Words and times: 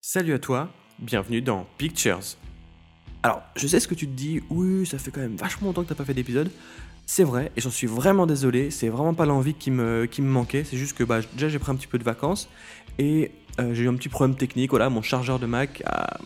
Salut 0.00 0.32
à 0.32 0.38
toi, 0.38 0.68
bienvenue 1.00 1.42
dans 1.42 1.66
Pictures. 1.76 2.20
Alors, 3.24 3.42
je 3.56 3.66
sais 3.66 3.80
ce 3.80 3.88
que 3.88 3.96
tu 3.96 4.06
te 4.06 4.12
dis, 4.12 4.40
oui, 4.48 4.86
ça 4.86 4.96
fait 4.96 5.10
quand 5.10 5.20
même 5.20 5.34
vachement 5.34 5.66
longtemps 5.66 5.82
que 5.82 5.88
t'as 5.88 5.96
pas 5.96 6.04
fait 6.04 6.14
d'épisode. 6.14 6.52
C'est 7.04 7.24
vrai, 7.24 7.50
et 7.56 7.60
j'en 7.60 7.70
suis 7.70 7.88
vraiment 7.88 8.24
désolé, 8.24 8.70
c'est 8.70 8.90
vraiment 8.90 9.12
pas 9.12 9.26
l'envie 9.26 9.54
qui 9.54 9.72
me, 9.72 10.08
manquait, 10.20 10.62
c'est 10.62 10.76
juste 10.76 10.96
que 10.96 11.02
bah, 11.02 11.20
déjà 11.32 11.48
j'ai 11.48 11.58
pris 11.58 11.72
un 11.72 11.74
petit 11.74 11.88
peu 11.88 11.98
de 11.98 12.04
vacances, 12.04 12.48
et 12.98 13.32
euh, 13.58 13.74
j'ai 13.74 13.82
eu 13.82 13.88
un 13.88 13.94
petit 13.96 14.08
problème 14.08 14.36
technique, 14.36 14.70
voilà, 14.70 14.88
mon 14.88 15.02
chargeur 15.02 15.40
de 15.40 15.46
Mac 15.46 15.82
a- 15.84 16.18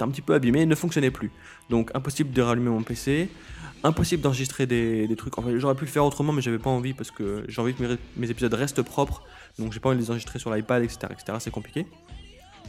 un 0.00 0.08
petit 0.08 0.22
peu 0.22 0.32
abîmé, 0.32 0.62
il 0.62 0.68
ne 0.68 0.74
fonctionnait 0.74 1.10
plus. 1.10 1.30
Donc 1.68 1.90
impossible 1.94 2.32
de 2.32 2.40
rallumer 2.40 2.70
mon 2.70 2.82
PC, 2.82 3.28
impossible 3.84 4.22
d'enregistrer 4.22 4.66
des, 4.66 5.14
trucs, 5.18 5.36
en 5.38 5.58
j'aurais 5.58 5.74
pu 5.74 5.84
le 5.84 5.90
faire 5.90 6.06
autrement, 6.06 6.32
mais 6.32 6.40
j'avais 6.40 6.58
pas 6.58 6.70
envie, 6.70 6.94
parce 6.94 7.10
que 7.10 7.44
j'ai 7.48 7.60
envie 7.60 7.74
que 7.74 7.82
mes, 7.82 7.98
mes 8.16 8.30
épisodes 8.30 8.54
restent 8.54 8.80
propres, 8.80 9.22
donc 9.58 9.74
j'ai 9.74 9.78
pas 9.78 9.90
envie 9.90 9.98
de 9.98 10.02
les 10.02 10.10
enregistrer 10.10 10.38
sur 10.38 10.52
l'iPad, 10.52 10.82
etc., 10.82 11.00
etc., 11.10 11.36
c'est 11.38 11.50
compliqué. 11.50 11.86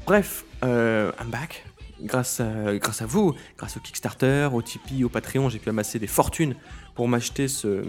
Bref, 0.06 0.46
euh, 0.64 1.12
I'm 1.22 1.30
back. 1.30 1.66
Grâce 2.02 2.42
à, 2.42 2.76
grâce 2.76 3.02
à 3.02 3.06
vous, 3.06 3.34
grâce 3.58 3.78
au 3.78 3.80
Kickstarter, 3.80 4.50
au 4.52 4.62
Tipeee, 4.62 5.06
au 5.06 5.10
Patreon, 5.10 5.48
j'ai 5.48 5.60
pu 5.60 5.70
amasser 5.70 6.00
des 6.00 6.08
fortunes 6.08 6.56
pour 6.96 7.08
m'acheter 7.08 7.48
ce, 7.48 7.84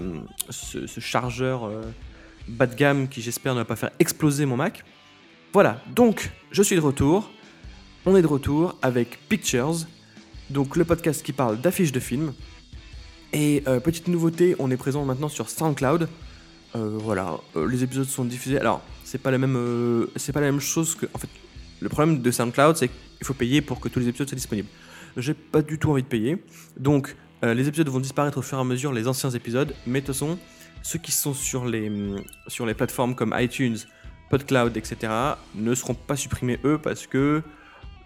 ce, 0.50 1.00
chargeur 1.00 1.64
euh, 1.64 1.82
bas 2.46 2.66
de 2.66 2.74
gamme 2.74 3.08
qui 3.08 3.22
j'espère 3.22 3.54
ne 3.54 3.60
va 3.60 3.64
pas 3.64 3.74
faire 3.74 3.90
exploser 3.98 4.46
mon 4.46 4.56
Mac. 4.56 4.84
Voilà, 5.52 5.80
donc 5.94 6.30
je 6.52 6.62
suis 6.62 6.76
de 6.76 6.80
retour. 6.80 7.30
On 8.06 8.14
est 8.14 8.22
de 8.22 8.26
retour 8.26 8.78
avec 8.82 9.18
Pictures, 9.28 9.86
donc 10.50 10.76
le 10.76 10.84
podcast 10.84 11.24
qui 11.24 11.32
parle 11.32 11.60
d'affiches 11.60 11.92
de 11.92 12.00
films. 12.00 12.34
Et 13.32 13.64
euh, 13.66 13.80
petite 13.80 14.06
nouveauté, 14.06 14.54
on 14.60 14.70
est 14.70 14.76
présent 14.76 15.04
maintenant 15.04 15.28
sur 15.28 15.50
SoundCloud. 15.50 16.08
Euh, 16.76 16.98
voilà, 17.00 17.38
les 17.68 17.82
épisodes 17.82 18.06
sont 18.06 18.24
diffusés. 18.24 18.60
Alors, 18.60 18.80
c'est 19.02 19.18
pas 19.18 19.32
la 19.32 19.38
même, 19.38 20.06
c'est 20.14 20.32
pas 20.32 20.40
la 20.40 20.52
même 20.52 20.60
chose 20.60 20.94
que, 20.94 21.06
en 21.14 21.18
fait, 21.18 21.28
le 21.80 21.88
problème 21.88 22.20
de 22.20 22.30
SoundCloud, 22.30 22.76
c'est 22.76 22.88
qu'il 22.88 23.26
faut 23.26 23.34
payer 23.34 23.60
pour 23.60 23.80
que 23.80 23.88
tous 23.88 23.98
les 24.00 24.08
épisodes 24.08 24.28
soient 24.28 24.36
disponibles. 24.36 24.68
J'ai 25.16 25.34
pas 25.34 25.62
du 25.62 25.78
tout 25.78 25.90
envie 25.90 26.02
de 26.02 26.08
payer. 26.08 26.42
Donc, 26.78 27.14
euh, 27.44 27.54
les 27.54 27.68
épisodes 27.68 27.88
vont 27.88 28.00
disparaître 28.00 28.38
au 28.38 28.42
fur 28.42 28.58
et 28.58 28.60
à 28.60 28.64
mesure, 28.64 28.92
les 28.92 29.06
anciens 29.06 29.30
épisodes. 29.30 29.74
Mais 29.86 30.00
de 30.00 30.06
toute 30.06 30.14
façon, 30.14 30.38
ceux 30.82 30.98
qui 30.98 31.12
sont 31.12 31.34
sur 31.34 31.64
les, 31.66 31.88
hum, 31.88 32.22
sur 32.48 32.66
les 32.66 32.74
plateformes 32.74 33.14
comme 33.14 33.34
iTunes, 33.38 33.76
PodCloud, 34.30 34.76
etc., 34.76 35.12
ne 35.54 35.74
seront 35.74 35.94
pas 35.94 36.16
supprimés 36.16 36.58
eux 36.64 36.78
parce 36.78 37.06
que 37.06 37.42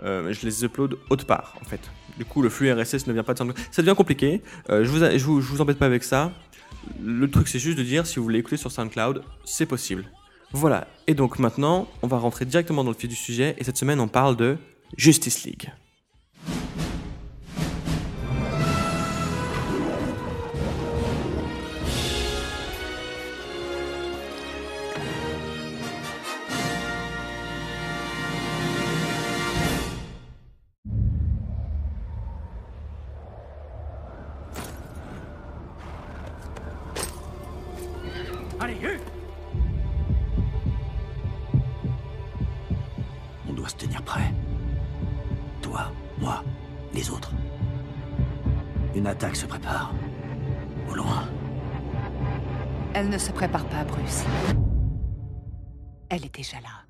euh, 0.02 0.32
je 0.32 0.46
les 0.46 0.64
upload 0.64 0.96
autre 1.10 1.26
part, 1.26 1.54
en 1.60 1.64
fait. 1.64 1.80
Du 2.18 2.24
coup, 2.24 2.42
le 2.42 2.48
flux 2.48 2.72
RSS 2.72 3.06
ne 3.06 3.12
vient 3.12 3.24
pas 3.24 3.32
de 3.34 3.38
SoundCloud. 3.38 3.66
Ça 3.70 3.82
devient 3.82 3.96
compliqué. 3.96 4.42
Euh, 4.70 4.84
je, 4.84 5.18
je, 5.18 5.24
vous, 5.24 5.40
je 5.40 5.46
vous 5.48 5.60
embête 5.60 5.78
pas 5.78 5.86
avec 5.86 6.04
ça. 6.04 6.32
Le 7.02 7.28
truc, 7.30 7.48
c'est 7.48 7.58
juste 7.58 7.78
de 7.78 7.82
dire 7.82 8.06
si 8.06 8.16
vous 8.16 8.24
voulez 8.24 8.38
écouter 8.38 8.56
sur 8.56 8.70
SoundCloud, 8.70 9.22
c'est 9.44 9.66
possible. 9.66 10.04
Voilà, 10.52 10.86
et 11.06 11.14
donc 11.14 11.38
maintenant, 11.38 11.86
on 12.02 12.06
va 12.06 12.18
rentrer 12.18 12.44
directement 12.44 12.82
dans 12.82 12.90
le 12.90 12.96
vif 12.96 13.08
du 13.08 13.14
sujet, 13.14 13.54
et 13.58 13.64
cette 13.64 13.76
semaine, 13.76 14.00
on 14.00 14.08
parle 14.08 14.36
de 14.36 14.56
Justice 14.96 15.44
League. 15.44 15.70
Une 49.18 49.24
attaque 49.24 49.36
se 49.36 49.46
prépare. 49.46 49.92
Au 50.88 50.94
loin. 50.94 51.28
Elle 52.94 53.08
ne 53.08 53.18
se 53.18 53.32
prépare 53.32 53.64
pas, 53.64 53.82
Bruce. 53.82 54.22
Elle 56.08 56.24
est 56.24 56.32
déjà 56.32 56.58
là. 56.60 56.84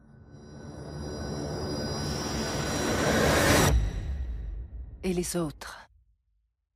Et 5.02 5.14
les 5.14 5.36
autres? 5.38 5.88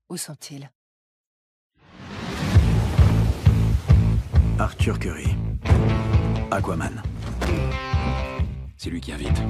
Où 0.09 0.17
sont-ils? 0.17 0.71
Arthur 4.59 4.99
Curry. 4.99 5.37
Aquaman. 6.51 7.03
C'est 8.79 8.89
lui 8.89 9.03
qui 9.03 9.13
invite. 9.13 9.43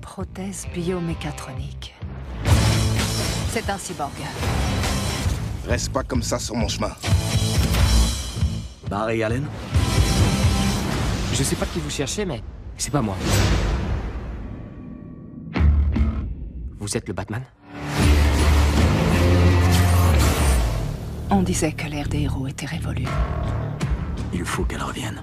Prothèse 0.00 0.66
biomécatronique. 0.74 1.94
C'est 3.50 3.70
un 3.70 3.78
cyborg. 3.78 4.10
Reste 5.66 5.92
pas 5.92 6.04
comme 6.04 6.22
ça 6.22 6.38
sur 6.38 6.54
mon 6.54 6.68
chemin. 6.68 6.92
Barry 8.88 9.22
Allen 9.22 9.44
Je 11.32 11.42
sais 11.42 11.56
pas 11.56 11.66
qui 11.66 11.80
vous 11.80 11.90
cherchez, 11.90 12.24
mais 12.24 12.40
c'est 12.76 12.92
pas 12.92 13.02
moi. 13.02 13.16
Vous 16.78 16.96
êtes 16.96 17.08
le 17.08 17.14
Batman? 17.14 17.42
On 21.30 21.42
disait 21.42 21.72
que 21.72 21.86
l'ère 21.88 22.08
des 22.08 22.22
héros 22.22 22.46
était 22.46 22.66
révolue. 22.66 23.08
Il 24.32 24.44
faut 24.44 24.62
qu'elle 24.62 24.82
revienne. 24.82 25.20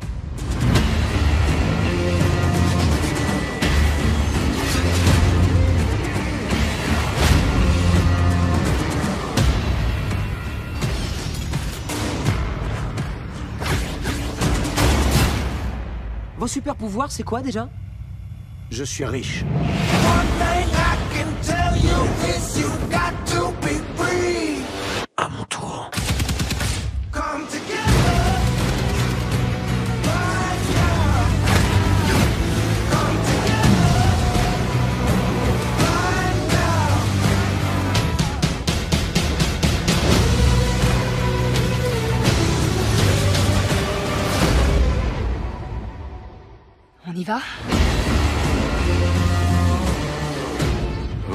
Super 16.53 16.75
pouvoirs, 16.75 17.11
c'est 17.11 17.23
quoi 17.23 17.41
déjà? 17.41 17.67
Je 18.69 18.83
suis 18.83 19.05
riche. 19.05 19.43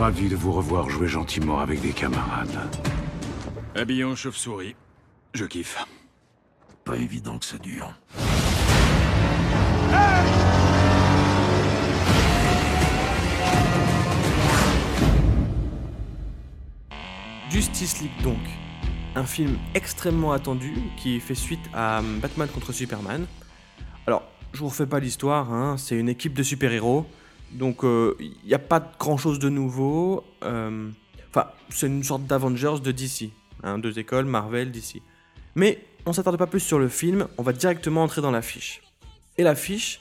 Ravi 0.08 0.30
de 0.30 0.36
vous 0.36 0.52
revoir 0.52 0.88
jouer 0.88 1.06
gentiment 1.06 1.58
avec 1.58 1.82
des 1.82 1.92
camarades. 1.92 2.58
Habillé 3.74 4.04
en 4.04 4.16
chauve-souris. 4.16 4.74
Je 5.34 5.44
kiffe. 5.44 5.84
Pas 6.82 6.96
évident 6.96 7.38
que 7.38 7.44
ça 7.44 7.58
dure. 7.58 7.92
Justice 17.50 18.00
League 18.00 18.22
donc, 18.22 18.38
un 19.14 19.24
film 19.24 19.58
extrêmement 19.74 20.32
attendu 20.32 20.72
qui 20.96 21.20
fait 21.20 21.34
suite 21.34 21.68
à 21.74 21.98
hum, 21.98 22.20
Batman 22.20 22.48
contre 22.48 22.72
Superman. 22.72 23.26
Alors, 24.06 24.22
je 24.54 24.60
vous 24.60 24.68
refais 24.68 24.86
pas 24.86 25.00
l'histoire, 25.00 25.52
hein, 25.52 25.76
c'est 25.76 25.98
une 25.98 26.08
équipe 26.08 26.32
de 26.32 26.42
super-héros, 26.42 27.06
donc 27.52 27.80
il 27.82 28.36
n'y 28.46 28.54
a 28.54 28.58
pas 28.58 28.92
grand 28.98 29.16
chose 29.16 29.38
de 29.38 29.48
nouveau. 29.48 30.24
euh, 30.44 30.90
Enfin, 31.30 31.48
c'est 31.68 31.86
une 31.86 32.04
sorte 32.04 32.26
d'Avengers 32.26 32.80
de 32.82 32.90
DC, 32.90 33.30
hein, 33.62 33.78
deux 33.78 33.98
écoles, 33.98 34.24
Marvel, 34.24 34.70
DC. 34.70 35.02
Mais 35.54 35.84
on 36.06 36.12
s'attarde 36.12 36.38
pas 36.38 36.46
plus 36.46 36.60
sur 36.60 36.78
le 36.78 36.88
film, 36.88 37.28
on 37.36 37.42
va 37.42 37.52
directement 37.52 38.02
entrer 38.02 38.22
dans 38.22 38.30
l'affiche. 38.30 38.82
Et 39.36 39.42
l'affiche, 39.42 40.00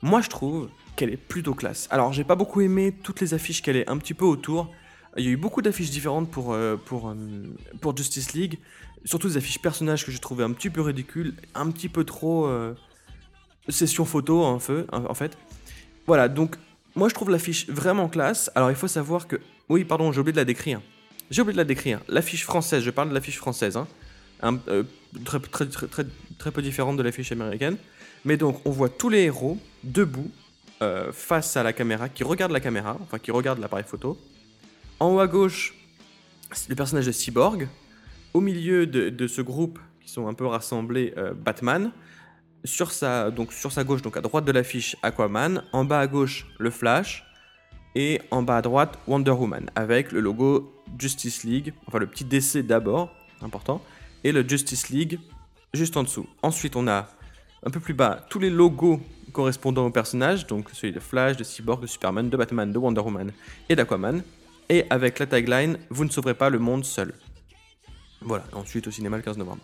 moi 0.00 0.22
je 0.22 0.30
trouve 0.30 0.70
qu'elle 0.96 1.10
est 1.10 1.18
plutôt 1.18 1.54
classe. 1.54 1.88
Alors 1.90 2.12
j'ai 2.12 2.24
pas 2.24 2.36
beaucoup 2.36 2.60
aimé 2.62 2.92
toutes 3.02 3.20
les 3.20 3.34
affiches 3.34 3.60
qu'elle 3.60 3.76
est 3.76 3.88
un 3.88 3.98
petit 3.98 4.14
peu 4.14 4.24
autour. 4.24 4.70
Il 5.18 5.24
y 5.24 5.28
a 5.28 5.30
eu 5.30 5.36
beaucoup 5.36 5.60
d'affiches 5.60 5.90
différentes 5.90 6.30
pour, 6.30 6.54
euh, 6.54 6.76
pour, 6.76 7.10
euh, 7.10 7.14
pour 7.80 7.94
Justice 7.94 8.32
League. 8.32 8.58
Surtout 9.04 9.28
des 9.28 9.36
affiches 9.36 9.60
personnages 9.60 10.06
que 10.06 10.12
j'ai 10.12 10.18
trouvé 10.18 10.42
un 10.42 10.52
petit 10.52 10.70
peu 10.70 10.80
ridicules, 10.80 11.34
un 11.54 11.70
petit 11.70 11.90
peu 11.90 12.04
trop 12.04 12.46
euh, 12.46 12.74
session 13.68 14.06
photo 14.06 14.42
en, 14.42 14.58
feu, 14.58 14.86
en 14.92 15.14
fait. 15.14 15.36
Voilà, 16.06 16.28
donc 16.28 16.56
moi 16.94 17.08
je 17.08 17.14
trouve 17.14 17.30
l'affiche 17.30 17.68
vraiment 17.68 18.08
classe. 18.08 18.50
Alors 18.54 18.70
il 18.70 18.76
faut 18.76 18.88
savoir 18.88 19.26
que... 19.26 19.36
Oui, 19.68 19.84
pardon, 19.84 20.12
j'ai 20.12 20.20
oublié 20.20 20.32
de 20.32 20.38
la 20.38 20.44
décrire. 20.44 20.80
J'ai 21.30 21.42
oublié 21.42 21.54
de 21.54 21.58
la 21.58 21.64
décrire. 21.64 22.00
L'affiche 22.08 22.44
française, 22.44 22.82
je 22.82 22.90
parle 22.90 23.08
de 23.08 23.14
l'affiche 23.14 23.38
française. 23.38 23.76
Hein. 23.76 23.86
Euh, 24.68 24.82
très, 25.24 26.50
peu 26.50 26.62
différente 26.62 26.96
de 26.96 27.02
l'affiche 27.02 27.32
américaine. 27.32 27.76
Mais 28.24 28.36
donc, 28.36 28.60
on 28.64 28.70
voit 28.70 28.88
tous 28.88 29.08
les 29.08 29.22
héros 29.22 29.58
debout 29.82 30.30
euh, 30.82 31.12
face 31.12 31.56
à 31.56 31.62
la 31.62 31.72
caméra, 31.72 32.08
qui 32.08 32.24
regarde 32.24 32.52
la 32.52 32.60
caméra, 32.60 32.98
enfin 33.02 33.18
qui 33.18 33.30
regarde 33.30 33.60
l'appareil 33.60 33.84
photo. 33.86 34.18
En 35.00 35.14
haut 35.14 35.20
à 35.20 35.26
gauche, 35.26 35.74
le 36.68 36.74
personnage 36.74 37.06
de 37.06 37.12
Cyborg. 37.12 37.68
Au 38.34 38.40
milieu 38.40 38.86
de, 38.86 39.10
de 39.10 39.26
ce 39.26 39.42
groupe, 39.42 39.78
qui 40.00 40.10
sont 40.10 40.26
un 40.26 40.34
peu 40.34 40.46
rassemblés, 40.46 41.14
euh, 41.16 41.32
Batman. 41.34 41.92
Sur 42.64 42.92
sa, 42.92 43.30
donc 43.30 43.52
sur 43.52 43.72
sa 43.72 43.84
gauche, 43.84 44.02
donc 44.02 44.16
à 44.16 44.20
droite 44.20 44.44
de 44.44 44.52
l'affiche, 44.52 44.96
Aquaman. 45.02 45.64
En 45.72 45.84
bas 45.84 46.00
à 46.00 46.06
gauche, 46.06 46.46
le 46.58 46.70
Flash. 46.70 47.24
Et 47.94 48.20
en 48.30 48.42
bas 48.42 48.58
à 48.58 48.62
droite, 48.62 48.98
Wonder 49.06 49.32
Woman, 49.32 49.70
avec 49.74 50.12
le 50.12 50.20
logo 50.20 50.72
Justice 50.98 51.44
League, 51.44 51.74
enfin 51.86 51.98
le 51.98 52.06
petit 52.06 52.24
DC 52.24 52.66
d'abord, 52.66 53.14
important, 53.42 53.82
et 54.24 54.32
le 54.32 54.48
Justice 54.48 54.88
League 54.88 55.18
juste 55.74 55.96
en 55.96 56.02
dessous. 56.02 56.26
Ensuite, 56.42 56.76
on 56.76 56.88
a 56.88 57.08
un 57.64 57.70
peu 57.70 57.80
plus 57.80 57.94
bas 57.94 58.24
tous 58.30 58.38
les 58.38 58.50
logos 58.50 59.00
correspondant 59.32 59.86
aux 59.86 59.90
personnages, 59.90 60.46
donc 60.46 60.68
celui 60.72 60.92
de 60.92 61.00
Flash, 61.00 61.36
de 61.36 61.44
Cyborg, 61.44 61.80
de 61.80 61.86
Superman, 61.86 62.28
de 62.28 62.36
Batman, 62.36 62.70
de 62.70 62.78
Wonder 62.78 63.00
Woman 63.00 63.32
et 63.68 63.76
d'Aquaman, 63.76 64.22
et 64.68 64.84
avec 64.90 65.18
la 65.18 65.26
tagline 65.26 65.78
Vous 65.90 66.04
ne 66.04 66.10
sauverez 66.10 66.34
pas 66.34 66.50
le 66.50 66.58
monde 66.58 66.84
seul. 66.84 67.14
Voilà, 68.20 68.44
ensuite 68.52 68.86
au 68.86 68.90
cinéma 68.90 69.16
le 69.16 69.22
15 69.22 69.38
novembre. 69.38 69.62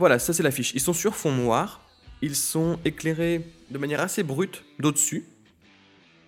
Voilà, 0.00 0.18
ça 0.18 0.32
c'est 0.32 0.42
l'affiche. 0.42 0.72
Ils 0.74 0.80
sont 0.80 0.94
sur 0.94 1.14
fond 1.14 1.30
noir, 1.30 1.82
ils 2.22 2.34
sont 2.34 2.78
éclairés 2.86 3.44
de 3.70 3.76
manière 3.76 4.00
assez 4.00 4.22
brute 4.22 4.64
d'au-dessus. 4.78 5.26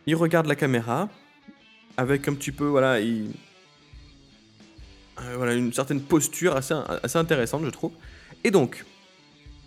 Ils 0.07 0.15
regardent 0.15 0.47
la 0.47 0.57
caméra 0.57 1.09
avec 1.97 2.29
un 2.29 2.35
petit 2.35 2.53
peu, 2.53 2.67
voilà, 2.67 2.97
euh, 2.97 3.27
une 5.57 5.73
certaine 5.73 6.03
posture 6.03 6.55
assez, 6.55 6.75
intéressante, 7.15 7.65
je 7.65 7.71
trouve. 7.71 7.93
Et 8.45 8.51
donc, 8.51 8.85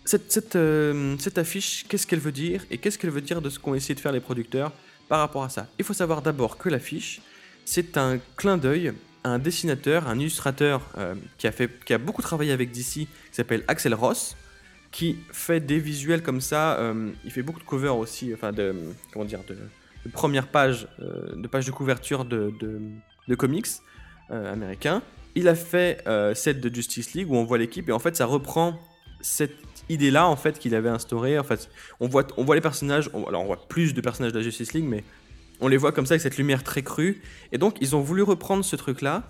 cette, 0.04 0.54
euh, 0.54 1.16
cette 1.18 1.38
affiche, 1.38 1.84
qu'est-ce 1.88 2.06
qu'elle 2.06 2.20
veut 2.20 2.30
dire 2.30 2.64
et 2.70 2.78
qu'est-ce 2.78 3.00
qu'elle 3.00 3.10
veut 3.10 3.20
dire 3.20 3.42
de 3.42 3.50
ce 3.50 3.58
qu'ont 3.58 3.74
essayé 3.74 3.96
de 3.96 4.00
faire 4.00 4.12
les 4.12 4.20
producteurs 4.20 4.70
par 5.08 5.18
rapport 5.18 5.42
à 5.42 5.48
ça? 5.48 5.66
Il 5.80 5.84
faut 5.84 5.94
savoir 5.94 6.22
d'abord 6.22 6.58
que 6.58 6.68
l'affiche, 6.68 7.20
c'est 7.64 7.96
un 7.96 8.20
clin 8.36 8.56
d'œil 8.56 8.92
un 9.28 9.38
dessinateur, 9.38 10.08
un 10.08 10.18
illustrateur 10.18 10.80
euh, 10.98 11.14
qui, 11.38 11.46
a 11.46 11.52
fait, 11.52 11.70
qui 11.84 11.92
a 11.94 11.98
beaucoup 11.98 12.22
travaillé 12.22 12.52
avec 12.52 12.70
DC, 12.70 12.92
qui 12.92 13.08
s'appelle 13.32 13.64
Axel 13.68 13.94
Ross, 13.94 14.36
qui 14.92 15.18
fait 15.32 15.60
des 15.60 15.78
visuels 15.78 16.22
comme 16.22 16.40
ça. 16.40 16.78
euh, 16.78 17.10
il 17.24 17.30
fait 17.30 17.42
beaucoup 17.42 17.60
de 17.60 17.64
covers 17.64 17.96
aussi, 17.96 18.32
enfin 18.34 18.52
de 18.52 18.74
comment 19.12 19.24
dire, 19.24 19.40
de, 19.48 19.54
de 19.54 20.10
premières 20.12 20.48
pages, 20.48 20.88
euh, 21.00 21.34
de 21.34 21.48
de 21.66 21.70
couverture 21.70 22.24
de, 22.24 22.52
de, 22.60 22.80
de 23.28 23.34
comics 23.34 23.66
américains. 24.30 25.02
Il 25.34 25.48
a 25.48 25.54
fait 25.54 26.02
celle 26.34 26.60
de 26.60 26.74
Justice 26.74 27.12
League 27.14 27.30
où 27.30 27.36
on 27.36 27.44
voit 27.44 27.58
l'équipe 27.58 27.88
et 27.88 27.92
en 27.92 27.98
fait 27.98 28.16
ça 28.16 28.24
reprend 28.26 28.80
cette 29.20 29.52
idée-là 29.88 30.26
en 30.26 30.36
fait 30.36 30.58
qu'il 30.58 30.74
avait 30.74 30.88
instaurée. 30.88 31.38
En 31.38 31.44
fait, 31.44 31.68
on 32.00 32.08
voit, 32.08 32.26
on 32.36 32.44
voit 32.44 32.54
les 32.54 32.60
personnages. 32.60 33.10
on- 33.12 33.24
alors 33.26 33.42
on 33.42 33.46
voit 33.46 33.68
plus 33.68 33.92
de 33.94 34.00
personnages 34.00 34.32
de 34.32 34.38
la 34.38 34.44
Justice 34.44 34.72
League, 34.72 34.84
mais 34.88 35.04
on 35.60 35.68
les 35.68 35.76
voit 35.76 35.92
comme 35.92 36.06
ça 36.06 36.14
avec 36.14 36.22
cette 36.22 36.36
lumière 36.38 36.62
très 36.64 36.82
crue. 36.82 37.22
Et 37.52 37.58
donc 37.58 37.76
ils 37.80 37.94
ont 37.96 38.00
voulu 38.00 38.22
reprendre 38.22 38.64
ce 38.64 38.76
truc-là. 38.76 39.22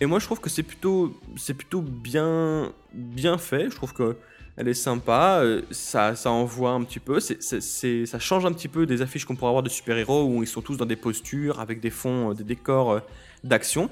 Et 0.00 0.06
moi 0.06 0.18
je 0.18 0.26
trouve 0.26 0.40
que 0.40 0.50
c'est 0.50 0.62
plutôt, 0.62 1.20
c'est 1.36 1.54
plutôt 1.54 1.80
bien, 1.82 2.72
bien 2.92 3.38
fait. 3.38 3.70
Je 3.70 3.76
trouve 3.76 3.92
que 3.92 4.16
elle 4.56 4.68
est 4.68 4.74
sympa. 4.74 5.40
euh, 5.42 5.62
ça, 5.72 6.14
ça 6.14 6.30
envoie 6.30 6.70
un 6.70 6.84
petit 6.84 7.00
peu. 7.00 7.18
C'est, 7.20 7.42
c'est- 7.42 8.06
ça 8.06 8.18
change 8.20 8.44
un 8.46 8.52
petit 8.52 8.68
peu 8.68 8.86
des 8.86 9.02
affiches 9.02 9.24
qu'on 9.24 9.34
pourrait 9.34 9.48
avoir 9.50 9.62
de 9.64 9.68
super-héros 9.68 10.24
où 10.26 10.42
ils 10.42 10.46
sont 10.48 10.62
tous 10.62 10.76
dans 10.76 10.86
des 10.86 10.96
postures 10.96 11.58
avec 11.60 11.80
des 11.80 11.90
fonds, 11.90 12.30
euh, 12.30 12.34
des 12.34 12.44
décors 12.44 12.92
euh, 12.92 13.00
d'action. 13.42 13.90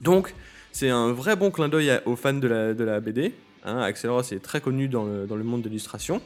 Donc 0.00 0.34
c'est 0.72 0.90
un 0.90 1.12
vrai 1.12 1.36
bon 1.36 1.50
clin 1.50 1.68
d'œil 1.68 2.00
aux 2.06 2.16
fans 2.16 2.32
de 2.34 2.48
la, 2.48 2.74
de 2.74 2.84
la 2.84 3.00
BD. 3.00 3.34
Hein, 3.64 3.78
Axel 3.80 4.10
est 4.30 4.38
très 4.42 4.60
connu 4.60 4.88
dans 4.88 5.04
le, 5.04 5.26
dans 5.26 5.36
le 5.36 5.44
monde 5.44 5.62
de 5.62 5.68
l'illustration. 5.68 6.20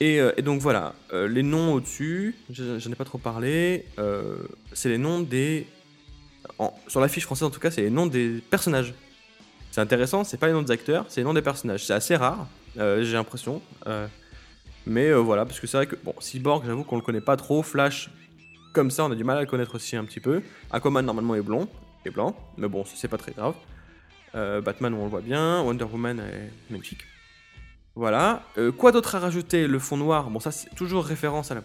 Et, 0.00 0.20
euh, 0.20 0.32
et 0.36 0.42
donc 0.42 0.60
voilà, 0.60 0.94
euh, 1.12 1.28
les 1.28 1.42
noms 1.42 1.74
au-dessus, 1.74 2.34
je- 2.50 2.78
j'en 2.78 2.90
ai 2.90 2.94
pas 2.96 3.04
trop 3.04 3.18
parlé, 3.18 3.84
euh, 3.98 4.36
c'est 4.72 4.88
les 4.88 4.98
noms 4.98 5.20
des... 5.20 5.66
sur 6.88 7.00
l'affiche 7.00 7.24
française 7.24 7.44
en 7.44 7.50
tout 7.50 7.60
cas, 7.60 7.70
c'est 7.70 7.82
les 7.82 7.90
noms 7.90 8.06
des 8.06 8.42
personnages. 8.50 8.92
C'est 9.70 9.80
intéressant, 9.80 10.24
c'est 10.24 10.36
pas 10.36 10.46
les 10.48 10.52
noms 10.52 10.62
des 10.62 10.72
acteurs, 10.72 11.06
c'est 11.08 11.20
les 11.20 11.24
noms 11.24 11.34
des 11.34 11.42
personnages. 11.42 11.84
C'est 11.84 11.94
assez 11.94 12.16
rare, 12.16 12.46
j'ai 12.76 13.12
l'impression. 13.12 13.60
mais 14.86 15.12
voilà, 15.12 15.44
parce 15.46 15.58
que 15.60 15.66
c'est 15.66 15.76
vrai 15.76 15.86
que, 15.86 15.96
bon, 15.96 16.14
Cyborg, 16.20 16.64
j'avoue 16.66 16.84
qu'on 16.84 16.96
le 16.96 17.02
connaît 17.02 17.20
pas 17.20 17.36
trop, 17.36 17.62
Flash, 17.62 18.10
comme 18.72 18.90
ça, 18.90 19.04
on 19.04 19.10
a 19.12 19.14
du 19.16 19.24
mal 19.24 19.38
à 19.38 19.40
le 19.40 19.46
connaître 19.46 19.74
aussi 19.76 19.96
un 19.96 20.04
petit 20.04 20.20
peu. 20.20 20.42
Aquaman, 20.70 21.04
normalement, 21.04 21.34
est 21.34 21.42
blond, 21.42 21.68
est 22.04 22.10
blanc, 22.10 22.36
mais 22.56 22.68
bon, 22.68 22.84
c'est 22.84 23.08
pas 23.08 23.18
très 23.18 23.32
grave. 23.32 23.54
Batman, 24.32 24.92
on 24.94 25.04
le 25.04 25.10
voit 25.10 25.20
bien. 25.20 25.62
Wonder 25.62 25.84
Woman 25.84 26.18
est 26.20 26.50
magnifique. 26.70 27.02
Voilà. 27.96 28.42
Euh, 28.58 28.72
quoi 28.72 28.92
d'autre 28.92 29.14
à 29.14 29.20
rajouter 29.20 29.66
Le 29.66 29.78
fond 29.78 29.96
noir, 29.96 30.30
bon, 30.30 30.40
ça 30.40 30.50
c'est 30.50 30.74
toujours 30.74 31.04
référence 31.04 31.50
à 31.50 31.54
la. 31.54 31.62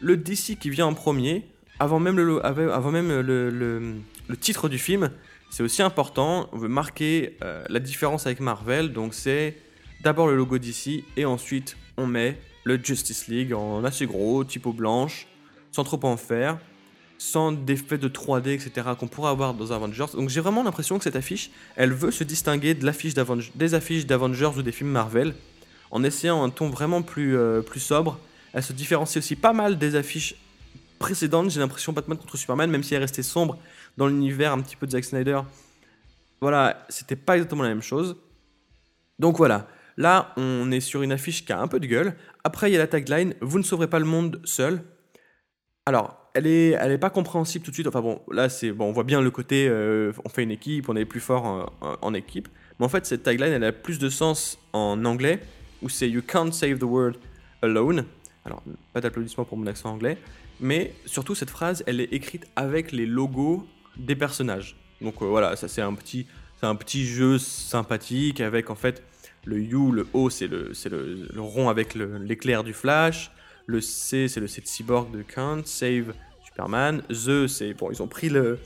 Le 0.00 0.16
DC 0.16 0.58
qui 0.58 0.70
vient 0.70 0.86
en 0.86 0.94
premier, 0.94 1.44
avant 1.78 2.00
même 2.00 2.16
le, 2.18 3.94
titre 4.40 4.68
du 4.68 4.78
film, 4.78 5.10
c'est 5.50 5.62
aussi 5.62 5.82
important. 5.82 6.48
On 6.52 6.58
veut 6.58 6.68
marquer 6.68 7.36
euh, 7.42 7.64
la 7.68 7.80
différence 7.80 8.26
avec 8.26 8.40
Marvel, 8.40 8.92
donc 8.92 9.14
c'est 9.14 9.56
d'abord 10.02 10.28
le 10.28 10.36
logo 10.36 10.58
DC 10.58 11.04
et 11.16 11.24
ensuite 11.24 11.76
on 11.96 12.06
met 12.06 12.38
le 12.64 12.78
Justice 12.82 13.28
League 13.28 13.52
en 13.52 13.84
assez 13.84 14.06
gros, 14.06 14.44
typo 14.44 14.72
blanche, 14.72 15.26
sans 15.72 15.84
trop 15.84 16.00
en 16.04 16.16
faire 16.16 16.58
sans 17.18 17.50
d'effets 17.50 17.98
de 17.98 18.08
3D, 18.08 18.50
etc., 18.50 18.90
qu'on 18.98 19.08
pourrait 19.08 19.30
avoir 19.30 19.52
dans 19.52 19.72
Avengers. 19.72 20.06
Donc 20.14 20.28
j'ai 20.28 20.40
vraiment 20.40 20.62
l'impression 20.62 20.98
que 20.98 21.04
cette 21.04 21.16
affiche, 21.16 21.50
elle 21.74 21.92
veut 21.92 22.12
se 22.12 22.22
distinguer 22.22 22.74
de 22.74 22.86
l'affiche 22.86 23.14
des 23.56 23.74
affiches 23.74 24.06
d'Avengers 24.06 24.52
ou 24.56 24.62
des 24.62 24.70
films 24.70 24.90
Marvel, 24.90 25.34
en 25.90 26.04
essayant 26.04 26.42
un 26.42 26.50
ton 26.50 26.68
vraiment 26.68 27.02
plus, 27.02 27.36
euh, 27.36 27.62
plus 27.62 27.80
sobre. 27.80 28.18
Elle 28.52 28.62
se 28.62 28.72
différencie 28.72 29.22
aussi 29.22 29.36
pas 29.36 29.52
mal 29.52 29.78
des 29.78 29.94
affiches 29.94 30.34
précédentes, 30.98 31.50
j'ai 31.50 31.60
l'impression 31.60 31.92
Batman 31.92 32.18
contre 32.18 32.36
Superman, 32.36 32.70
même 32.70 32.82
si 32.82 32.94
elle 32.94 33.02
restait 33.02 33.22
sombre 33.22 33.58
dans 33.96 34.06
l'univers 34.06 34.52
un 34.52 34.60
petit 34.60 34.76
peu 34.76 34.86
de 34.86 34.92
Zack 34.92 35.04
Snyder. 35.04 35.40
Voilà, 36.40 36.84
c'était 36.88 37.16
pas 37.16 37.36
exactement 37.36 37.62
la 37.62 37.68
même 37.70 37.82
chose. 37.82 38.16
Donc 39.18 39.36
voilà, 39.36 39.68
là 39.96 40.32
on 40.36 40.70
est 40.70 40.80
sur 40.80 41.02
une 41.02 41.12
affiche 41.12 41.44
qui 41.44 41.52
a 41.52 41.60
un 41.60 41.68
peu 41.68 41.80
de 41.80 41.86
gueule. 41.86 42.14
Après 42.44 42.70
il 42.70 42.72
y 42.72 42.76
a 42.76 42.78
la 42.78 42.86
tagline 42.86 43.34
Vous 43.40 43.58
ne 43.58 43.64
sauverez 43.64 43.88
pas 43.88 43.98
le 43.98 44.04
monde 44.04 44.40
seul. 44.44 44.82
Alors, 45.86 46.30
elle 46.34 46.46
est, 46.46 46.70
elle 46.70 46.92
est 46.92 46.98
pas 46.98 47.10
compréhensible 47.10 47.64
tout 47.64 47.70
de 47.70 47.74
suite. 47.76 47.86
Enfin 47.86 48.00
bon, 48.00 48.20
là 48.30 48.48
c'est 48.48 48.72
bon, 48.72 48.86
on 48.86 48.92
voit 48.92 49.04
bien 49.04 49.20
le 49.20 49.30
côté, 49.30 49.66
euh, 49.68 50.12
on 50.24 50.28
fait 50.28 50.42
une 50.42 50.50
équipe, 50.50 50.88
on 50.88 50.96
est 50.96 51.04
plus 51.04 51.20
fort 51.20 51.72
en, 51.80 52.14
équipe. 52.14 52.48
Mais 52.78 52.86
en 52.86 52.88
fait, 52.88 53.06
cette 53.06 53.24
tagline, 53.24 53.52
elle 53.52 53.64
a 53.64 53.72
plus 53.72 53.98
de 53.98 54.08
sens 54.08 54.58
en 54.72 55.04
anglais, 55.04 55.40
où 55.82 55.88
c'est 55.88 56.08
You 56.08 56.22
can't 56.22 56.52
save 56.52 56.78
the 56.78 56.84
world 56.84 57.16
alone. 57.62 58.04
Alors, 58.44 58.62
pas 58.92 59.00
d'applaudissements 59.00 59.44
pour 59.44 59.58
mon 59.58 59.66
accent 59.66 59.90
anglais, 59.90 60.18
mais 60.60 60.94
surtout 61.06 61.34
cette 61.34 61.50
phrase, 61.50 61.84
elle 61.86 62.00
est 62.00 62.12
écrite 62.12 62.46
avec 62.56 62.92
les 62.92 63.06
logos 63.06 63.66
des 63.96 64.16
personnages. 64.16 64.76
Donc 65.00 65.22
euh, 65.22 65.26
voilà, 65.26 65.56
ça 65.56 65.68
c'est 65.68 65.82
un 65.82 65.94
petit, 65.94 66.26
un 66.62 66.74
petit 66.74 67.04
jeu 67.04 67.38
sympathique 67.38 68.40
avec 68.40 68.70
en 68.70 68.74
fait 68.74 69.02
le 69.44 69.58
U, 69.58 69.92
le 69.92 70.06
O, 70.12 70.30
c'est 70.30 70.48
le, 70.48 70.72
le, 70.90 71.40
rond 71.40 71.68
avec 71.68 71.94
l'éclair 71.94 72.64
du 72.64 72.72
flash. 72.72 73.30
Le 73.66 73.80
C, 73.80 74.28
c'est 74.28 74.40
le 74.40 74.46
C 74.46 74.60
de 74.60 74.66
Cyborg 74.66 75.10
de 75.10 75.22
Kant. 75.22 75.62
Save, 75.64 76.12
Superman. 76.44 77.02
The, 77.08 77.46
c'est. 77.46 77.72
Bon, 77.74 77.90
ils 77.90 78.02
ont 78.02 78.08
pris 78.08 78.28
le, 78.28 78.58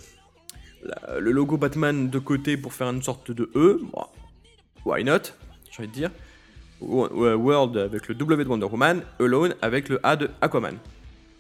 le 1.19 1.31
logo 1.31 1.57
Batman 1.57 2.09
de 2.09 2.19
côté 2.19 2.57
pour 2.57 2.73
faire 2.73 2.89
une 2.89 3.03
sorte 3.03 3.31
de 3.31 3.51
E. 3.55 3.81
Why 4.85 5.05
not 5.05 5.19
J'ai 5.71 5.83
envie 5.83 5.89
de 5.89 5.93
dire. 5.93 6.11
Wo- 6.83 7.09
wo- 7.13 7.35
World 7.37 7.77
avec 7.77 8.09
le 8.09 8.15
W 8.15 8.45
de 8.45 8.49
Wonder 8.49 8.67
Woman. 8.67 9.03
Alone 9.21 9.55
avec 9.63 9.89
le 9.89 10.01
A 10.03 10.17
de 10.17 10.31
Aquaman. 10.41 10.77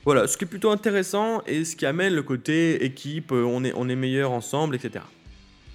Voilà, 0.05 0.27
ce 0.27 0.37
qui 0.37 0.45
est 0.45 0.49
plutôt 0.49 0.71
intéressant 0.71 1.43
et 1.47 1.65
ce 1.65 1.77
qui 1.77 1.87
amène 1.87 2.15
le 2.15 2.23
côté 2.23 2.85
équipe, 2.85 3.31
euh, 3.33 3.45
on 3.45 3.63
est, 3.65 3.73
on 3.77 3.89
est 3.89 3.95
meilleur 3.97 4.33
ensemble, 4.33 4.75
etc. 4.75 5.05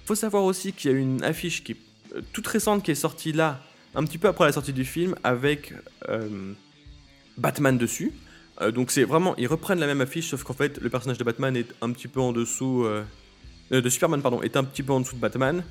Faut 0.04 0.14
savoir 0.14 0.44
aussi 0.44 0.72
qu'il 0.72 0.90
y 0.90 0.94
a 0.94 0.96
une 0.98 1.22
affiche 1.24 1.64
qui 1.64 1.72
est 1.72 1.76
euh, 2.14 2.20
toute 2.32 2.46
récente 2.46 2.82
qui 2.82 2.90
est 2.90 2.94
sortie 2.94 3.32
là, 3.32 3.60
un 3.94 4.04
petit 4.04 4.18
peu 4.18 4.28
après 4.28 4.44
la 4.44 4.52
sortie 4.52 4.74
du 4.74 4.84
film, 4.84 5.14
avec 5.24 5.72
euh, 6.10 6.52
Batman 7.36 7.78
dessus. 7.78 8.12
Donc 8.74 8.90
c'est 8.90 9.04
vraiment, 9.04 9.36
ils 9.36 9.46
reprennent 9.46 9.78
la 9.78 9.86
même 9.86 10.00
affiche, 10.00 10.28
sauf 10.30 10.42
qu'en 10.42 10.52
fait 10.52 10.80
le 10.80 10.90
personnage 10.90 11.16
de 11.16 11.22
Batman 11.24 11.56
est 11.56 11.72
un 11.80 11.92
petit 11.92 12.08
peu 12.08 12.18
en 12.20 12.32
dessous, 12.32 12.84
de 13.70 13.88
Superman 13.88 14.20
pardon, 14.20 14.42
est 14.42 14.56
un 14.56 14.64
petit 14.64 14.82
peu 14.82 14.92
en 14.92 14.98
dessous 14.98 15.14
de 15.14 15.20
Batman 15.20 15.62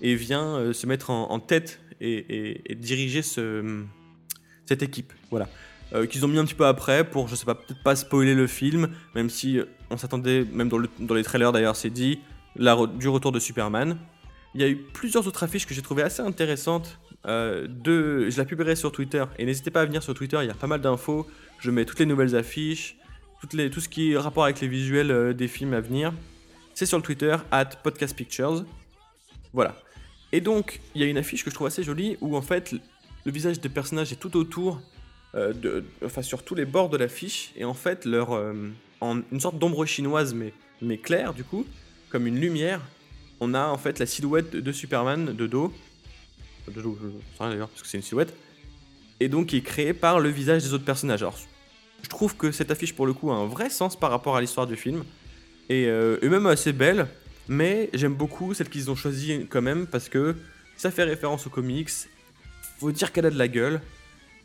et 0.00 0.14
vient 0.14 0.72
se 0.72 0.86
mettre 0.86 1.10
en 1.10 1.40
tête 1.40 1.80
et, 2.00 2.74
diriger 2.74 3.22
ce, 3.22 3.84
cette 4.66 4.82
équipe. 4.82 5.12
Voilà. 5.30 5.48
Euh, 5.92 6.06
qu'ils 6.06 6.24
ont 6.24 6.28
mis 6.28 6.38
un 6.38 6.44
petit 6.44 6.54
peu 6.54 6.66
après 6.66 7.08
pour, 7.08 7.28
je 7.28 7.36
sais 7.36 7.44
pas, 7.44 7.54
peut-être 7.54 7.82
pas 7.82 7.94
spoiler 7.94 8.34
le 8.34 8.48
film, 8.48 8.88
même 9.14 9.30
si 9.30 9.58
euh, 9.60 9.66
on 9.90 9.96
s'attendait, 9.96 10.44
même 10.52 10.68
dans, 10.68 10.78
le- 10.78 10.90
dans 10.98 11.14
les 11.14 11.22
trailers 11.22 11.52
d'ailleurs, 11.52 11.76
c'est 11.76 11.90
dit, 11.90 12.18
du 12.56 13.08
retour 13.08 13.30
de 13.30 13.38
Superman. 13.38 13.96
Il 14.54 14.60
y 14.60 14.64
a 14.64 14.68
eu 14.68 14.76
plusieurs 14.76 15.26
autres 15.28 15.44
affiches 15.44 15.66
que 15.66 15.74
j'ai 15.74 15.82
trouvées 15.82 16.02
assez 16.02 16.22
intéressantes. 16.22 16.98
Euh, 17.26 17.68
je 17.84 18.36
la 18.36 18.44
publierai 18.44 18.74
sur 18.74 18.90
Twitter 18.90 19.24
et 19.38 19.44
n'hésitez 19.44 19.70
pas 19.70 19.82
à 19.82 19.84
venir 19.84 20.02
sur 20.02 20.14
Twitter, 20.14 20.38
il 20.42 20.46
y 20.46 20.50
a 20.50 20.54
pas 20.54 20.66
mal 20.66 20.80
d'infos. 20.80 21.26
Je 21.60 21.70
mets 21.70 21.84
toutes 21.84 22.00
les 22.00 22.06
nouvelles 22.06 22.34
affiches, 22.34 22.96
tout 23.42 23.80
ce 23.80 23.88
qui 23.88 24.12
est 24.12 24.18
rapport 24.18 24.44
avec 24.44 24.60
les 24.60 24.68
visuels 24.68 25.34
des 25.34 25.48
films 25.48 25.74
à 25.74 25.80
venir. 25.80 26.12
C'est 26.74 26.86
sur 26.86 26.98
le 26.98 27.02
Twitter, 27.02 27.36
at 27.50 27.66
Podcast 27.82 28.16
Pictures. 28.16 28.64
Voilà. 29.52 29.76
Et 30.32 30.40
donc, 30.40 30.80
il 30.94 31.00
y 31.00 31.04
a 31.04 31.06
une 31.06 31.18
affiche 31.18 31.44
que 31.44 31.50
je 31.50 31.54
trouve 31.54 31.66
assez 31.66 31.82
jolie 31.82 32.16
où 32.20 32.36
en 32.36 32.42
fait, 32.42 32.74
le 33.24 33.32
visage 33.32 33.60
des 33.60 33.68
personnages 33.68 34.12
est 34.12 34.16
tout 34.16 34.36
autour 34.36 34.80
euh, 35.34 35.52
de, 35.52 35.84
enfin, 36.04 36.22
sur 36.22 36.42
tous 36.42 36.54
les 36.54 36.64
bords 36.64 36.88
de 36.88 36.96
l'affiche, 36.96 37.52
et 37.56 37.64
en 37.64 37.74
fait, 37.74 38.04
leur, 38.04 38.32
euh, 38.32 38.54
en 39.00 39.20
une 39.30 39.40
sorte 39.40 39.58
d'ombre 39.58 39.84
chinoise, 39.84 40.34
mais, 40.34 40.52
mais 40.80 40.98
claire, 40.98 41.34
du 41.34 41.44
coup, 41.44 41.66
comme 42.08 42.26
une 42.26 42.40
lumière, 42.40 42.80
on 43.40 43.52
a 43.52 43.66
en 43.66 43.76
fait 43.76 43.98
la 43.98 44.06
silhouette 44.06 44.50
de, 44.50 44.72
Superman 44.72 45.26
de 45.26 45.46
dos. 45.46 45.72
De 46.68 46.80
dos, 46.80 46.98
je 47.00 47.08
sais 47.08 47.14
rien 47.40 47.50
d'ailleurs, 47.50 47.68
parce 47.68 47.82
que 47.82 47.88
c'est 47.88 47.98
une 47.98 48.02
silhouette. 48.02 48.34
Et 49.20 49.28
donc, 49.28 49.48
qui 49.48 49.58
est 49.58 49.62
créée 49.62 49.92
par 49.92 50.20
le 50.20 50.28
visage 50.28 50.62
des 50.62 50.72
autres 50.72 50.84
personnages. 50.84 51.22
Alors, 51.22 51.38
je 52.02 52.08
trouve 52.08 52.36
que 52.36 52.50
cette 52.50 52.70
affiche, 52.70 52.94
pour 52.94 53.06
le 53.06 53.12
coup, 53.12 53.30
a 53.30 53.34
un 53.34 53.46
vrai 53.46 53.70
sens 53.70 53.96
par 53.96 54.10
rapport 54.10 54.36
à 54.36 54.40
l'histoire 54.40 54.66
du 54.66 54.76
film. 54.76 55.04
Et, 55.68 55.86
euh, 55.86 56.18
et 56.22 56.28
même 56.28 56.46
assez 56.46 56.72
belle, 56.72 57.08
mais 57.48 57.90
j'aime 57.94 58.14
beaucoup 58.14 58.54
celle 58.54 58.68
qu'ils 58.68 58.90
ont 58.90 58.96
choisie 58.96 59.46
quand 59.48 59.62
même, 59.62 59.86
parce 59.86 60.08
que 60.08 60.36
ça 60.76 60.90
fait 60.90 61.04
référence 61.04 61.46
aux 61.46 61.50
comics. 61.50 61.90
Faut 62.78 62.92
dire 62.92 63.12
qu'elle 63.12 63.26
a 63.26 63.30
de 63.30 63.38
la 63.38 63.48
gueule. 63.48 63.80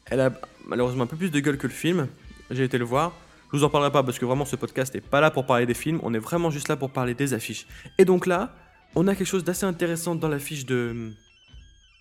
Elle 0.05 0.21
a 0.21 0.33
malheureusement 0.65 1.03
un 1.03 1.07
peu 1.07 1.17
plus 1.17 1.31
de 1.31 1.39
gueule 1.39 1.57
que 1.57 1.67
le 1.67 1.73
film. 1.73 2.07
J'ai 2.49 2.63
été 2.63 2.77
le 2.77 2.85
voir. 2.85 3.13
Je 3.51 3.57
vous 3.57 3.63
en 3.65 3.69
parlerai 3.69 3.91
pas 3.91 4.03
parce 4.03 4.17
que 4.17 4.25
vraiment 4.25 4.45
ce 4.45 4.55
podcast 4.55 4.93
n'est 4.93 5.01
pas 5.01 5.19
là 5.19 5.29
pour 5.29 5.45
parler 5.45 5.65
des 5.65 5.73
films, 5.73 5.99
on 6.03 6.13
est 6.13 6.19
vraiment 6.19 6.49
juste 6.51 6.69
là 6.69 6.77
pour 6.77 6.89
parler 6.89 7.13
des 7.13 7.33
affiches. 7.33 7.67
Et 7.97 8.05
donc 8.05 8.25
là, 8.25 8.55
on 8.95 9.07
a 9.09 9.15
quelque 9.15 9.27
chose 9.27 9.43
d'assez 9.43 9.65
intéressant 9.65 10.15
dans 10.15 10.29
l'affiche 10.29 10.65
de, 10.65 11.11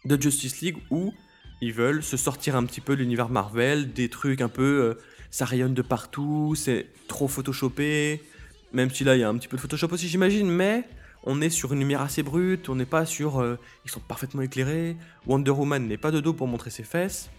Justice 0.05 0.61
League 0.61 0.79
où 0.91 1.13
ils 1.61 1.73
veulent 1.73 2.05
se 2.05 2.17
sortir 2.17 2.55
un 2.55 2.65
petit 2.65 2.81
peu 2.81 2.95
de 2.95 3.01
l'univers 3.01 3.29
Marvel, 3.29 3.93
des 3.93 4.09
trucs 4.09 4.41
un 4.41 4.49
peu. 4.49 4.63
euh, 4.63 4.95
ça 5.31 5.45
rayonne 5.45 5.75
de 5.75 5.83
partout, 5.83 6.55
c'est 6.57 6.87
trop 7.09 7.29
photoshopé. 7.29 8.23
Même 8.73 8.91
si 8.91 9.05
là, 9.05 9.17
il 9.17 9.21
y 9.21 9.25
a 9.25 9.29
un 9.29 9.37
petit 9.37 9.49
peu 9.49 9.57
de 9.57 9.63
Photoshop 9.63 9.89
aussi, 9.93 10.09
j'imagine, 10.09 10.49
mais 10.49 10.85
on 11.25 11.41
est 11.41 11.51
sur 11.51 11.73
une 11.73 11.81
lumière 11.81 12.01
assez 12.01 12.23
brute, 12.23 12.69
on 12.69 12.77
n'est 12.77 12.87
pas 12.87 13.05
sur. 13.05 13.41
euh, 13.41 13.59
ils 13.85 13.91
sont 13.91 14.01
parfaitement 14.01 14.43
éclairés. 14.43 14.97
Wonder 15.27 15.51
Woman 15.51 15.87
n'est 15.87 15.99
pas 15.99 16.11
de 16.11 16.21
dos 16.21 16.33
pour 16.33 16.47
montrer 16.47 16.71
ses 16.71 16.85
fesses, 16.85 17.31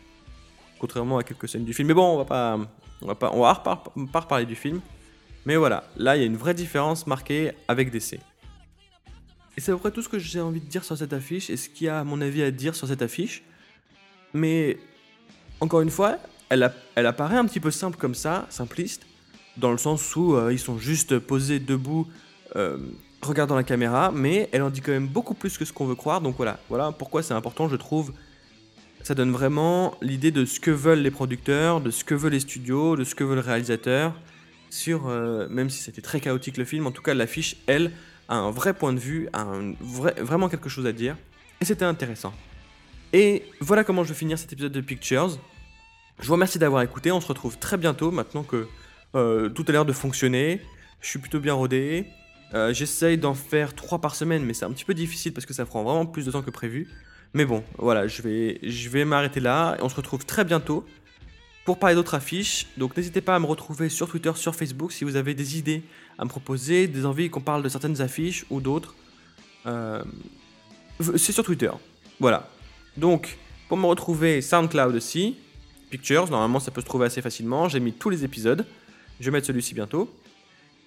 contrairement 0.79 1.17
à 1.17 1.23
quelques 1.23 1.47
scènes 1.47 1.65
du 1.65 1.73
film. 1.73 1.87
Mais 1.87 1.93
bon, 1.93 2.13
on 2.13 2.17
va 2.17 2.25
pas. 2.25 2.59
On 3.03 3.07
va 3.07 3.15
pas, 3.15 3.31
on 3.33 3.41
va 3.41 3.55
pas 4.11 4.19
reparler 4.19 4.45
du 4.45 4.55
film. 4.55 4.79
Mais 5.45 5.55
voilà, 5.55 5.85
là, 5.97 6.15
il 6.15 6.19
y 6.19 6.23
a 6.23 6.27
une 6.27 6.37
vraie 6.37 6.53
différence 6.53 7.07
marquée 7.07 7.51
avec 7.67 7.89
DC. 7.89 8.19
Et 9.57 9.61
c'est 9.61 9.71
à 9.71 9.75
peu 9.75 9.79
près 9.79 9.91
tout 9.91 10.03
ce 10.03 10.09
que 10.09 10.19
j'ai 10.19 10.39
envie 10.39 10.61
de 10.61 10.67
dire 10.67 10.83
sur 10.83 10.95
cette 10.95 11.13
affiche 11.13 11.49
et 11.49 11.57
ce 11.57 11.67
qu'il 11.67 11.87
y 11.87 11.89
a, 11.89 11.99
à 11.99 12.03
mon 12.03 12.21
avis, 12.21 12.43
à 12.43 12.51
dire 12.51 12.75
sur 12.75 12.87
cette 12.87 13.01
affiche. 13.01 13.43
Mais, 14.33 14.77
encore 15.59 15.81
une 15.81 15.89
fois, 15.89 16.17
elle 16.49 16.63
apparaît 17.07 17.37
un 17.37 17.45
petit 17.45 17.59
peu 17.59 17.71
simple 17.71 17.97
comme 17.97 18.13
ça, 18.13 18.45
simpliste, 18.49 19.07
dans 19.61 19.71
le 19.71 19.77
sens 19.77 20.15
où 20.15 20.35
euh, 20.35 20.51
ils 20.51 20.59
sont 20.59 20.77
juste 20.77 21.19
posés 21.19 21.59
debout, 21.59 22.07
euh, 22.57 22.77
regardant 23.21 23.55
la 23.55 23.63
caméra, 23.63 24.11
mais 24.13 24.49
elle 24.51 24.63
en 24.63 24.69
dit 24.69 24.81
quand 24.81 24.91
même 24.91 25.07
beaucoup 25.07 25.35
plus 25.35 25.57
que 25.57 25.63
ce 25.63 25.71
qu'on 25.71 25.85
veut 25.85 25.95
croire. 25.95 26.19
Donc 26.19 26.35
voilà, 26.35 26.59
voilà 26.67 26.91
pourquoi 26.91 27.23
c'est 27.23 27.33
important, 27.33 27.69
je 27.69 27.77
trouve. 27.77 28.11
Ça 29.03 29.15
donne 29.15 29.31
vraiment 29.31 29.95
l'idée 30.01 30.31
de 30.31 30.45
ce 30.45 30.59
que 30.59 30.71
veulent 30.71 30.99
les 30.99 31.11
producteurs, 31.11 31.79
de 31.79 31.91
ce 31.91 32.03
que 32.03 32.13
veulent 32.13 32.33
les 32.33 32.39
studios, 32.41 32.95
de 32.95 33.03
ce 33.03 33.15
que 33.15 33.23
veut 33.23 33.35
le 33.35 33.41
réalisateur. 33.41 34.13
Sur, 34.69 35.07
euh, 35.07 35.47
même 35.49 35.69
si 35.69 35.81
c'était 35.81 36.01
très 36.01 36.19
chaotique 36.19 36.57
le 36.57 36.65
film, 36.65 36.87
en 36.87 36.91
tout 36.91 37.01
cas 37.01 37.13
l'affiche, 37.13 37.57
elle, 37.67 37.91
a 38.29 38.35
un 38.35 38.51
vrai 38.51 38.73
point 38.73 38.93
de 38.93 38.99
vue, 38.99 39.27
a 39.33 39.45
vraiment 39.81 40.49
quelque 40.49 40.69
chose 40.69 40.85
à 40.85 40.91
dire. 40.91 41.15
Et 41.59 41.65
c'était 41.65 41.85
intéressant. 41.85 42.33
Et 43.13 43.43
voilà 43.59 43.83
comment 43.83 44.03
je 44.03 44.09
vais 44.09 44.15
finir 44.15 44.39
cet 44.39 44.53
épisode 44.53 44.71
de 44.71 44.81
Pictures. 44.81 45.37
Je 46.19 46.27
vous 46.27 46.33
remercie 46.33 46.57
d'avoir 46.59 46.81
écouté. 46.81 47.11
On 47.11 47.19
se 47.19 47.27
retrouve 47.27 47.57
très 47.57 47.77
bientôt 47.77 48.11
maintenant 48.11 48.43
que 48.43 48.67
euh, 49.15 49.49
tout 49.49 49.65
a 49.67 49.71
l'air 49.71 49.85
de 49.85 49.93
fonctionner. 49.93 50.61
Je 51.01 51.09
suis 51.09 51.19
plutôt 51.19 51.39
bien 51.39 51.53
rodé. 51.53 52.05
Euh, 52.53 52.73
J'essaye 52.73 53.17
d'en 53.17 53.33
faire 53.33 53.75
3 53.75 53.99
par 53.99 54.15
semaine, 54.15 54.43
mais 54.43 54.53
c'est 54.53 54.65
un 54.65 54.71
petit 54.71 54.85
peu 54.85 54.93
difficile 54.93 55.33
parce 55.33 55.45
que 55.45 55.53
ça 55.53 55.65
prend 55.65 55.83
vraiment 55.83 56.05
plus 56.05 56.25
de 56.25 56.31
temps 56.31 56.41
que 56.41 56.51
prévu. 56.51 56.89
Mais 57.33 57.45
bon, 57.45 57.63
voilà, 57.77 58.07
je 58.07 58.21
vais, 58.21 58.59
je 58.61 58.89
vais 58.89 59.05
m'arrêter 59.05 59.39
là 59.39 59.77
et 59.79 59.83
on 59.83 59.89
se 59.89 59.95
retrouve 59.95 60.25
très 60.25 60.43
bientôt 60.43 60.85
pour 61.65 61.79
parler 61.79 61.95
d'autres 61.95 62.15
affiches. 62.15 62.67
Donc 62.77 62.97
n'hésitez 62.97 63.21
pas 63.21 63.35
à 63.35 63.39
me 63.39 63.45
retrouver 63.45 63.87
sur 63.87 64.09
Twitter, 64.09 64.31
sur 64.35 64.55
Facebook 64.55 64.91
si 64.91 65.05
vous 65.05 65.15
avez 65.15 65.33
des 65.33 65.57
idées 65.57 65.83
à 66.17 66.25
me 66.25 66.29
proposer, 66.29 66.87
des 66.87 67.05
envies 67.05 67.29
qu'on 67.29 67.41
parle 67.41 67.63
de 67.63 67.69
certaines 67.69 68.01
affiches 68.01 68.45
ou 68.49 68.59
d'autres. 68.59 68.95
Euh, 69.65 70.03
c'est 70.99 71.31
sur 71.31 71.43
Twitter. 71.43 71.71
Voilà. 72.19 72.49
Donc, 72.97 73.37
pour 73.69 73.77
me 73.77 73.85
retrouver, 73.85 74.41
SoundCloud 74.41 74.95
aussi. 74.95 75.37
Pictures, 75.89 76.29
normalement 76.29 76.59
ça 76.59 76.71
peut 76.71 76.81
se 76.81 76.85
trouver 76.85 77.05
assez 77.05 77.21
facilement. 77.21 77.69
J'ai 77.69 77.79
mis 77.79 77.93
tous 77.93 78.09
les 78.09 78.25
épisodes. 78.25 78.65
Je 79.21 79.25
vais 79.25 79.31
mettre 79.31 79.47
celui-ci 79.47 79.75
bientôt. 79.75 80.13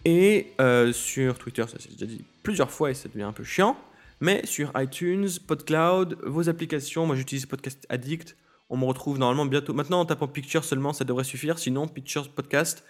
Et 0.05 0.53
euh, 0.61 0.93
sur 0.93 1.39
Twitter, 1.39 1.65
ça 1.69 1.77
c'est 1.79 1.93
déjà 1.93 2.07
dit 2.07 2.25
plusieurs 2.43 2.71
fois 2.71 2.91
et 2.91 2.95
ça 2.95 3.09
devient 3.09 3.23
un 3.23 3.33
peu 3.33 3.45
chiant. 3.45 3.77
Mais 4.21 4.45
sur 4.45 4.73
iTunes, 4.77 5.29
PodCloud, 5.47 6.19
vos 6.25 6.49
applications, 6.49 7.07
moi 7.07 7.17
j'utilise 7.17 7.47
Podcast 7.47 7.87
Addict. 7.89 8.37
On 8.69 8.77
me 8.77 8.85
retrouve 8.85 9.19
normalement 9.19 9.47
bientôt. 9.47 9.73
Maintenant 9.73 10.01
en 10.01 10.05
tapant 10.05 10.27
Pictures 10.27 10.65
seulement, 10.65 10.93
ça 10.93 11.05
devrait 11.05 11.25
suffire. 11.25 11.59
Sinon, 11.59 11.87
Pictures 11.87 12.29
Podcast 12.29 12.85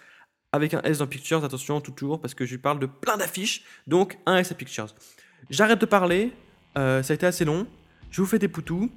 avec 0.51 0.73
un 0.73 0.81
S 0.81 0.97
dans 0.97 1.07
Pictures, 1.07 1.43
attention 1.43 1.79
toujours 1.79 2.19
parce 2.19 2.33
que 2.33 2.45
je 2.45 2.55
parle 2.57 2.79
de 2.79 2.87
plein 2.87 3.17
d'affiches. 3.17 3.63
Donc 3.85 4.17
un 4.25 4.37
S 4.37 4.51
à 4.51 4.55
Pictures. 4.55 4.87
J'arrête 5.49 5.79
de 5.79 5.85
parler. 5.85 6.33
euh, 6.77 7.03
ça 7.03 7.13
a 7.13 7.15
été 7.15 7.27
assez 7.27 7.45
long. 7.45 7.67
Je 8.09 8.21
vous 8.21 8.27
fais 8.27 8.39
des 8.39 8.47
poutous. 8.47 8.89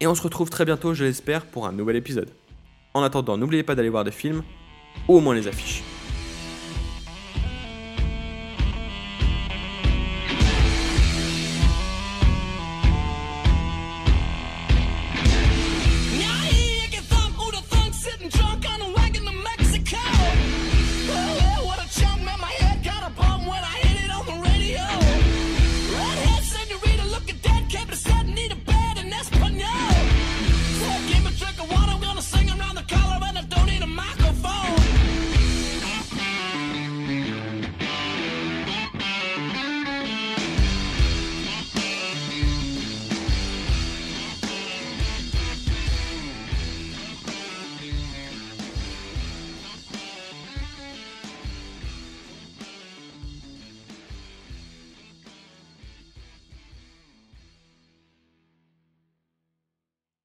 Et 0.00 0.06
on 0.06 0.14
se 0.14 0.22
retrouve 0.22 0.48
très 0.48 0.64
bientôt, 0.64 0.94
je 0.94 1.04
l'espère, 1.04 1.44
pour 1.44 1.66
un 1.66 1.72
nouvel 1.72 1.96
épisode. 1.96 2.30
En 2.94 3.02
attendant, 3.02 3.36
n'oubliez 3.36 3.62
pas 3.62 3.74
d'aller 3.74 3.90
voir 3.90 4.02
des 4.02 4.10
films, 4.10 4.42
au 5.08 5.20
moins 5.20 5.34
les 5.34 5.46
affiches. 5.48 5.82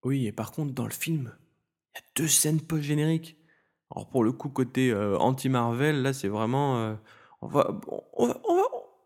Oui, 0.06 0.28
et 0.28 0.32
par 0.32 0.52
contre, 0.52 0.72
dans 0.72 0.86
le 0.86 0.92
film, 0.92 1.34
il 1.94 1.98
y 1.98 2.00
a 2.00 2.04
deux 2.16 2.28
scènes 2.28 2.62
post-génériques. 2.62 3.38
Alors 3.90 4.08
pour 4.08 4.24
le 4.24 4.32
coup, 4.32 4.50
côté 4.50 4.92
euh, 4.92 5.18
anti-Marvel, 5.18 6.04
là, 6.04 6.14
c'est 6.14 6.28
vraiment... 6.28 6.78
euh, 6.78 6.94
on, 7.42 7.48
va, 7.48 7.82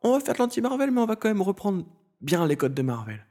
on, 0.03 0.11
va, 0.11 0.19
faire 0.19 0.33
de 0.33 0.39
l'anti-Marvel, 0.39 0.91
mais 0.91 0.99
on 0.99 1.05
va 1.05 1.15
quand 1.15 1.29
même 1.29 1.41
reprendre 1.41 1.85
bien 2.19 2.45
les 2.45 2.57
codes 2.57 2.73
de 2.73 2.81
Marvel. 2.81 3.25